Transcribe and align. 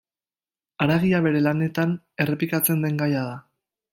Haragia 0.85 1.19
bere 1.25 1.41
lanetan 1.49 1.93
errepikatzen 2.25 2.83
den 2.87 2.97
gaia 3.05 3.21
da. 3.29 3.39